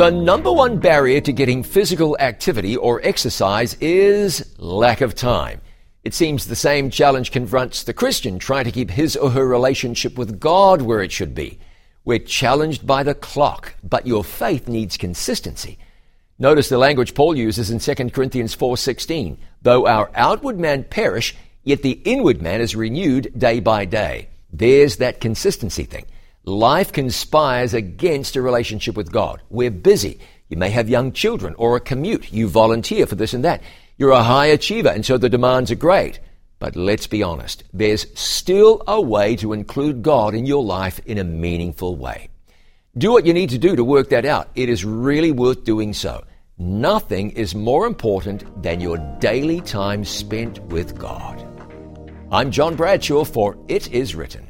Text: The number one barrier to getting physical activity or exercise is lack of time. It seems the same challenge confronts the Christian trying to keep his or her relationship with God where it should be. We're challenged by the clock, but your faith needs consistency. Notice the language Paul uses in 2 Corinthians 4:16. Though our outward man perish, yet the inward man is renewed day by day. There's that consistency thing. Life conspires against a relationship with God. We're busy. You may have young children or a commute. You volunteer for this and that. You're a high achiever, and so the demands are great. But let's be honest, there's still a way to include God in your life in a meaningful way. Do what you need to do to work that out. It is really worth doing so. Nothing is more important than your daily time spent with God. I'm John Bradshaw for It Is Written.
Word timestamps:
The 0.00 0.10
number 0.10 0.50
one 0.50 0.78
barrier 0.78 1.20
to 1.20 1.30
getting 1.30 1.62
physical 1.62 2.16
activity 2.18 2.74
or 2.74 3.02
exercise 3.04 3.74
is 3.82 4.54
lack 4.58 5.02
of 5.02 5.14
time. 5.14 5.60
It 6.04 6.14
seems 6.14 6.46
the 6.46 6.56
same 6.56 6.88
challenge 6.88 7.32
confronts 7.32 7.82
the 7.82 7.92
Christian 7.92 8.38
trying 8.38 8.64
to 8.64 8.72
keep 8.72 8.90
his 8.90 9.14
or 9.14 9.28
her 9.32 9.46
relationship 9.46 10.16
with 10.16 10.40
God 10.40 10.80
where 10.80 11.02
it 11.02 11.12
should 11.12 11.34
be. 11.34 11.58
We're 12.02 12.18
challenged 12.18 12.86
by 12.86 13.02
the 13.02 13.12
clock, 13.12 13.74
but 13.84 14.06
your 14.06 14.24
faith 14.24 14.68
needs 14.68 14.96
consistency. 14.96 15.76
Notice 16.38 16.70
the 16.70 16.78
language 16.78 17.12
Paul 17.12 17.36
uses 17.36 17.70
in 17.70 17.78
2 17.78 18.14
Corinthians 18.14 18.54
4:16. 18.54 19.36
Though 19.60 19.86
our 19.86 20.10
outward 20.14 20.58
man 20.58 20.84
perish, 20.84 21.36
yet 21.62 21.82
the 21.82 22.00
inward 22.06 22.40
man 22.40 22.62
is 22.62 22.74
renewed 22.74 23.38
day 23.38 23.60
by 23.60 23.84
day. 23.84 24.28
There's 24.50 24.96
that 24.96 25.20
consistency 25.20 25.84
thing. 25.84 26.06
Life 26.44 26.92
conspires 26.92 27.74
against 27.74 28.34
a 28.34 28.40
relationship 28.40 28.96
with 28.96 29.12
God. 29.12 29.42
We're 29.50 29.70
busy. 29.70 30.20
You 30.48 30.56
may 30.56 30.70
have 30.70 30.88
young 30.88 31.12
children 31.12 31.54
or 31.58 31.76
a 31.76 31.80
commute. 31.80 32.32
You 32.32 32.48
volunteer 32.48 33.04
for 33.04 33.14
this 33.14 33.34
and 33.34 33.44
that. 33.44 33.62
You're 33.98 34.12
a 34.12 34.22
high 34.22 34.46
achiever, 34.46 34.88
and 34.88 35.04
so 35.04 35.18
the 35.18 35.28
demands 35.28 35.70
are 35.70 35.74
great. 35.74 36.18
But 36.58 36.76
let's 36.76 37.06
be 37.06 37.22
honest, 37.22 37.64
there's 37.74 38.06
still 38.18 38.82
a 38.86 38.98
way 38.98 39.36
to 39.36 39.52
include 39.52 40.02
God 40.02 40.34
in 40.34 40.46
your 40.46 40.64
life 40.64 40.98
in 41.04 41.18
a 41.18 41.24
meaningful 41.24 41.94
way. 41.96 42.30
Do 42.96 43.12
what 43.12 43.26
you 43.26 43.34
need 43.34 43.50
to 43.50 43.58
do 43.58 43.76
to 43.76 43.84
work 43.84 44.08
that 44.08 44.24
out. 44.24 44.48
It 44.54 44.70
is 44.70 44.82
really 44.82 45.32
worth 45.32 45.64
doing 45.64 45.92
so. 45.92 46.24
Nothing 46.56 47.32
is 47.32 47.54
more 47.54 47.86
important 47.86 48.62
than 48.62 48.80
your 48.80 48.96
daily 49.20 49.60
time 49.60 50.06
spent 50.06 50.58
with 50.64 50.98
God. 50.98 51.46
I'm 52.32 52.50
John 52.50 52.76
Bradshaw 52.76 53.24
for 53.24 53.58
It 53.68 53.92
Is 53.92 54.14
Written. 54.14 54.49